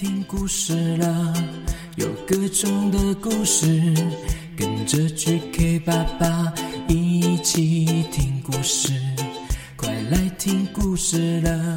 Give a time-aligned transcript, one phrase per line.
[0.00, 1.34] 听故事了，
[1.96, 3.92] 有各种的故事，
[4.56, 6.50] 跟着 GK 爸爸
[6.88, 8.94] 一起听故事。
[9.76, 11.76] 快来听故事了，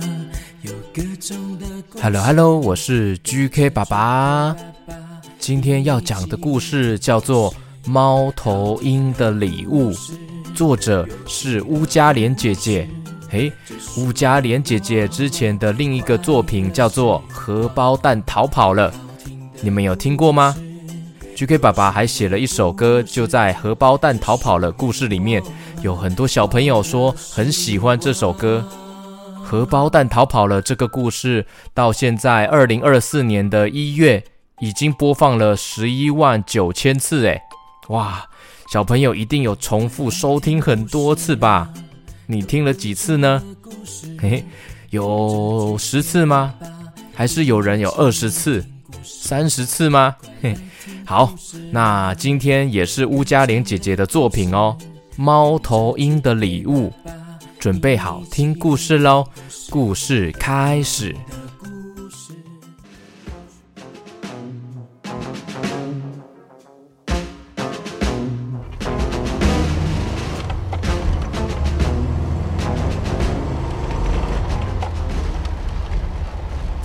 [0.61, 2.01] 有各种的故事。
[2.01, 4.55] Hello Hello，我是 GK 爸爸。
[5.37, 7.51] 今天要讲的故事叫做
[7.85, 9.91] 《猫头鹰的礼物》，
[10.55, 12.87] 作者是乌嘉莲姐姐。
[13.33, 13.51] 嘿，
[13.97, 18.91] 吴佳莲姐姐之前的另一个作品叫做《荷包蛋逃跑了》，
[19.59, 20.55] 你们有听过吗
[21.35, 25.41] ？GK 爸爸还写了一首歌，就在《荷包蛋逃跑了》故事里面，
[25.81, 28.63] 有很多小朋友说很喜欢这首歌。
[29.43, 31.43] 《荷包蛋逃跑了》这个故事
[31.73, 34.23] 到现在二零二四年的一月，
[34.59, 37.41] 已经播放了十一万九千次，哎，
[37.87, 38.29] 哇，
[38.71, 41.73] 小朋友一定有重复收听很多次吧？
[42.25, 43.43] 你听了几次呢？
[44.19, 44.43] 嘿，
[44.89, 46.53] 有十次吗？
[47.13, 48.63] 还是有人有二十次、
[49.03, 50.15] 三十次吗？
[50.41, 50.55] 嘿，
[51.05, 51.35] 好，
[51.71, 54.75] 那今天也是乌嘉玲姐姐的作品哦，
[55.15, 56.91] 《猫头鹰的礼物》，
[57.59, 59.25] 准备好听故事喽！
[59.69, 61.15] 故事开始。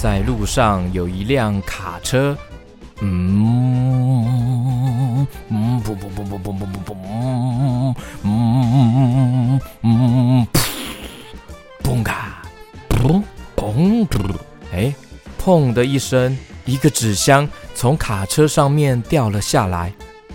[0.08, 2.34] 在路上有一辆卡车，
[3.02, 3.44] 嗯
[5.50, 6.96] 嗯，砰砰砰砰砰砰砰砰，
[8.22, 10.46] 嗯嗯，
[11.84, 12.42] 砰卡，
[12.88, 13.22] 砰
[13.54, 14.06] 砰，
[14.72, 14.94] 哎，
[15.38, 19.92] 砰的一声，一个纸箱从卡车上面掉了下来。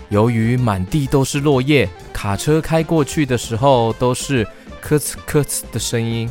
[0.08, 4.46] 由于满地都是落叶，卡车开过去的时候都是
[4.80, 6.30] 咔呲咔哧的声音。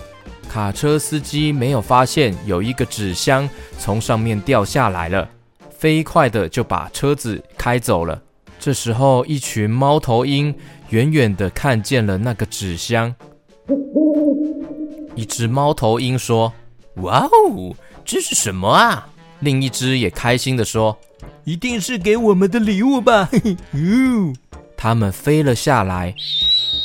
[0.53, 5.27] 卡车司机没有发现有一个纸箱从上面掉下来了，
[5.71, 8.21] 飞快的就把车子开走了。
[8.59, 10.53] 这时候，一群猫头鹰
[10.89, 13.15] 远远的看见了那个纸箱。
[15.15, 16.53] 一只猫头鹰说
[17.01, 17.75] ：“哇哦，
[18.05, 19.09] 这是什么啊？”
[19.41, 20.95] 另一只也开心的说
[21.45, 24.33] ：“一定是给我们的礼物吧！”嘿嘿， 哟，
[24.77, 26.13] 他们飞了下来，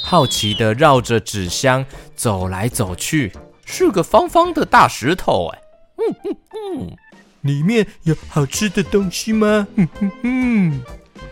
[0.03, 1.85] 好奇的绕着纸箱
[2.17, 3.31] 走来走去。
[3.71, 5.59] 是个方方的大石头，哎，
[5.99, 6.37] 嗯嗯
[6.79, 6.97] 嗯，
[7.43, 9.67] 里面有好吃的东西吗？
[9.75, 10.83] 嗯嗯嗯，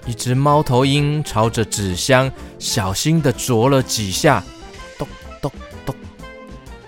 [0.05, 4.45] 一只猫头鹰朝着纸箱小心地啄了几下，
[4.99, 5.09] 咚
[5.41, 5.51] 咚
[5.87, 5.95] 咚，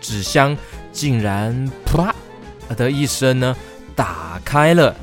[0.03, 0.55] 纸箱
[0.93, 2.15] 竟然啪
[2.77, 3.57] 的一声呢，
[3.97, 4.95] 打开了。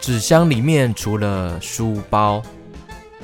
[0.00, 2.42] 纸箱里面除了书包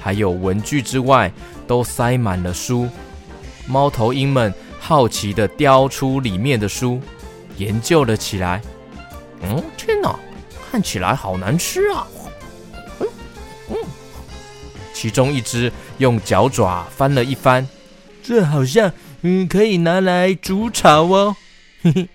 [0.00, 1.32] 还有文具之外，
[1.66, 2.88] 都塞满了书。
[3.66, 4.54] 猫头鹰们。
[4.88, 6.99] 好奇的叼出里面的书，
[7.59, 8.62] 研究了起来。
[9.43, 10.19] 嗯，天哪，
[10.71, 12.06] 看起来好难吃啊！
[12.98, 13.06] 嗯
[13.69, 13.77] 嗯，
[14.94, 17.69] 其中一只用脚爪翻了一翻，
[18.22, 18.91] 这好像
[19.21, 21.37] 嗯可以拿来煮炒哦。
[21.82, 22.09] 嘿嘿。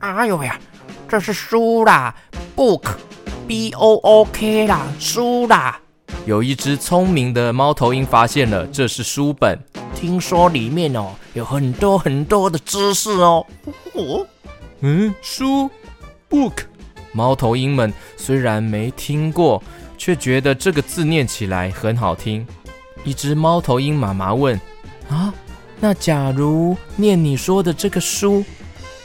[0.00, 0.60] 哎呦呀，
[1.08, 2.14] 这是书啦
[2.54, 5.80] ，book，b o o k 啦，书啦。
[6.26, 9.58] 有一只聪明的猫头鹰发现了，这是书本。
[10.00, 13.44] 听说里面哦有很多很多的知识哦。
[13.92, 14.26] 哦，
[14.80, 15.70] 嗯，书
[16.30, 16.62] ，book。
[17.12, 19.62] 猫头鹰们虽然没听过，
[19.98, 22.46] 却觉得这个字念起来很好听。
[23.04, 24.58] 一只猫头鹰妈妈问
[25.10, 25.34] ：“啊，
[25.78, 28.42] 那假如念你说的这个书，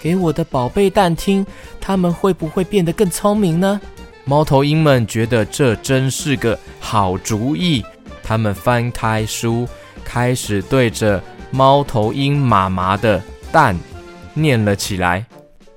[0.02, 1.46] 给我的宝贝蛋听，
[1.82, 3.82] 他们会不会变得更聪明呢？”
[4.24, 7.84] 猫头鹰们觉得这真是个好主意。
[8.24, 9.68] 他们翻开书。
[10.16, 11.22] 开始对着
[11.52, 13.22] 猫头鹰妈妈的
[13.52, 13.78] 蛋
[14.34, 15.26] 念了起来。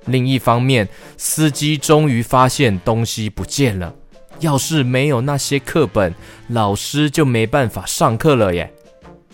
[0.05, 3.93] 另一方面，司机终于发现东西不见了。
[4.39, 6.15] 要是没有那些课本，
[6.47, 8.71] 老师就没办法上课了耶。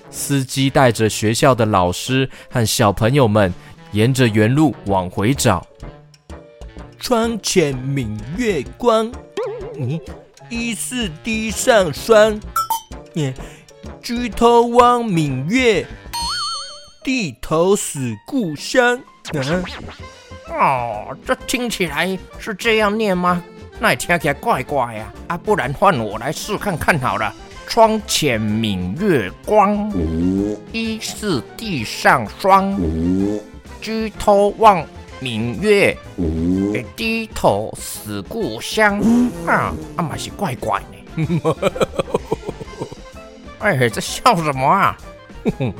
[0.09, 3.53] 司机带着学校的老师和小朋友们，
[3.91, 5.67] 沿着原路往回找。
[6.99, 9.11] 窗前明月光，
[9.77, 9.99] 嗯，
[10.49, 12.41] 疑是地上霜。
[14.05, 15.83] 举头望明月，
[17.03, 19.01] 低头思故乡。
[19.33, 19.63] 嗯，
[20.51, 23.43] 哦，这听起来是这样念吗？
[23.79, 25.11] 那也听起来怪怪呀。
[25.25, 27.33] 啊，不然换我来试看看好了。
[27.65, 29.91] 窗前明月光，
[30.71, 32.79] 疑是地上霜。
[33.81, 34.85] 举头望
[35.19, 35.97] 明月，
[36.95, 39.01] 低头思故乡。
[39.47, 41.55] 啊，啊嘛是怪怪呢。
[43.59, 44.97] 哎，这笑什么啊？
[45.43, 45.73] 哼 哼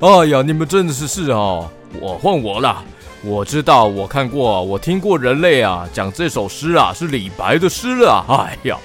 [0.00, 1.68] 哎呀，你们真的是是哦！
[2.00, 2.82] 我换我了，
[3.22, 8.46] 我知道，我看过，我听过人类啊讲这首诗啊，是李白的诗了啊。
[8.48, 8.78] 哎呀，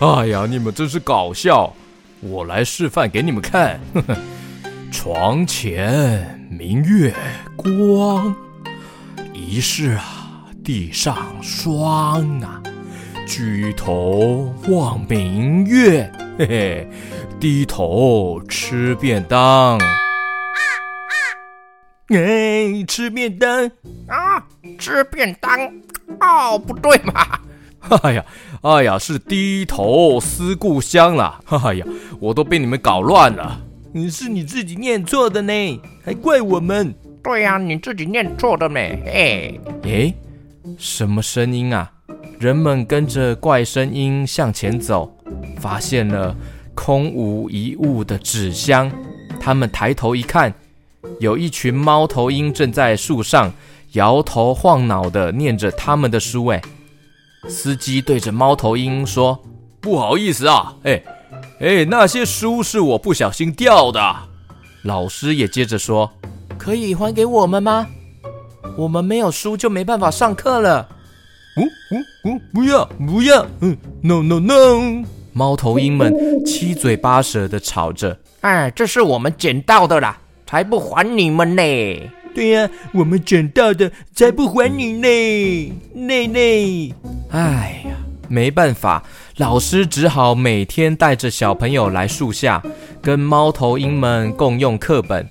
[0.00, 1.72] 哎呀，你们真是搞笑！
[2.20, 3.80] 我来示范给你们看。
[3.94, 4.16] 呵呵，
[4.92, 7.14] 床前明月
[7.56, 8.34] 光，
[9.32, 10.04] 疑是啊
[10.62, 12.62] 地上霜啊。
[13.26, 16.88] 举头望明月，嘿嘿，
[17.40, 19.78] 低头吃便当。
[22.08, 23.66] 哎，吃便当
[24.08, 24.46] 啊，
[24.78, 25.58] 吃便当
[26.20, 27.40] 哦，不对嘛！
[28.02, 28.24] 哎呀，
[28.60, 31.40] 哎呀，是低头思故乡啦！
[31.46, 31.86] 哎呀，
[32.20, 33.58] 我都被你们搞乱了。
[33.94, 36.94] 你是你自己念错的呢，还怪我们？
[37.22, 38.78] 对呀，你自己念错的呢。
[38.78, 40.12] 哎，哎，
[40.76, 41.90] 什么声音啊？
[42.38, 45.10] 人们跟着怪声音向前走，
[45.58, 46.36] 发现了
[46.82, 48.90] 空无一物的纸箱。
[49.38, 50.50] 他们抬头一看。
[51.18, 53.52] 有一群猫头鹰正在树上
[53.92, 56.46] 摇头晃脑地念着他们的书。
[56.46, 56.62] 哎，
[57.48, 59.38] 司机对着猫头鹰说
[59.80, 61.02] ：“不好意思啊，哎，
[61.60, 64.16] 哎，那些书是我不小心掉的。”
[64.84, 66.10] 老师也接着说
[66.56, 67.86] ：“可以还给我们吗？
[68.76, 70.88] 我们没有书就没办法上课了。
[71.56, 71.62] ”“哦
[71.92, 80.18] 哦哦，不要不要，嗯，no no no！” 猫头鹰们 七嘴八舌的吵着：“哎，这是我们捡到的啦。”
[80.50, 81.62] 才不还你们呢！
[82.34, 85.72] 对呀、啊，我们捡到的才不还你呢！
[85.94, 86.92] 内内，
[87.30, 87.94] 哎呀，
[88.28, 89.04] 没办法，
[89.36, 92.60] 老师只好每天带着小朋友来树下，
[93.00, 95.24] 跟猫头鹰们共用课本。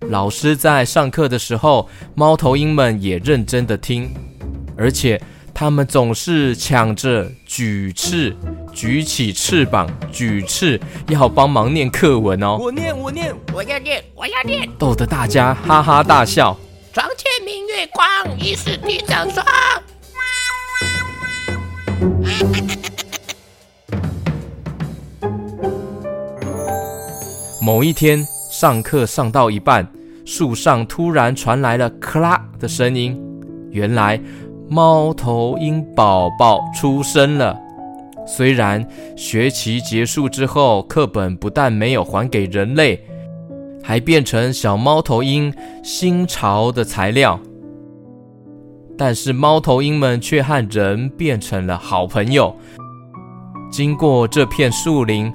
[0.00, 4.10] 老师在上课的时候，猫头鹰们也认真的听，
[4.76, 5.18] 而且。
[5.54, 8.32] 他们总是抢着举翅，
[8.78, 12.56] 举起翅膀，举翅，要帮忙念课文哦。
[12.60, 16.56] 我念，我念，我要念，我要念，逗得大家哈哈大笑。
[16.92, 18.06] 床前明月光，
[18.38, 19.44] 疑是地上霜。
[27.60, 29.84] 某一天上课上到一半，
[30.24, 33.20] 树上突然传来了“咔啦”的声音，
[33.72, 34.20] 原来。
[34.70, 37.58] 猫头鹰宝宝出生了。
[38.28, 38.86] 虽然
[39.16, 43.02] 学期结束之后，课本不但没有还给人类，
[43.82, 45.52] 还变成小猫头鹰
[45.82, 47.40] 新巢的材料，
[48.98, 52.54] 但是猫头鹰们却和人变成了好朋友。
[53.72, 55.32] 经过这片树林，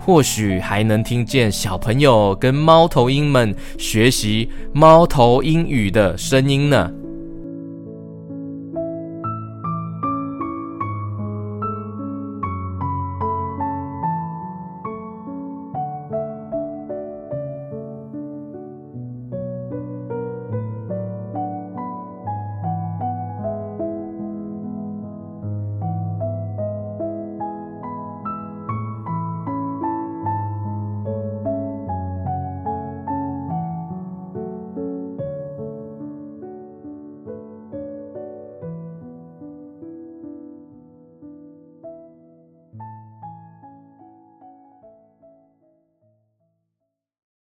[0.00, 6.90] 或许还能听见小朋友跟猫头鹰们学习猫头鹰语的声音呢。